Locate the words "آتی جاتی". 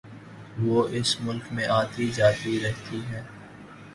1.71-2.59